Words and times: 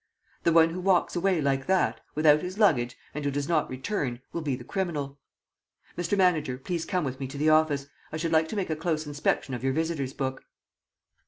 "The 0.41 0.51
one 0.51 0.71
who 0.71 0.79
walks 0.81 1.15
away 1.15 1.41
like 1.41 1.67
that, 1.67 2.01
without 2.15 2.41
his 2.41 2.57
luggage, 2.57 2.97
and 3.13 3.23
who 3.23 3.29
does 3.29 3.47
not 3.47 3.69
return, 3.69 4.19
will 4.33 4.41
be 4.41 4.55
the 4.55 4.63
criminal. 4.63 5.19
Mr. 5.95 6.17
Manager, 6.17 6.57
please 6.57 6.85
come 6.85 7.03
with 7.03 7.19
me 7.19 7.27
to 7.27 7.37
the 7.37 7.49
office. 7.51 7.85
I 8.11 8.17
should 8.17 8.31
like 8.31 8.47
to 8.47 8.55
make 8.55 8.71
a 8.71 8.75
close 8.75 9.05
inspection 9.05 9.53
of 9.53 9.63
your 9.63 9.73
visitors' 9.73 10.13
book." 10.13 10.43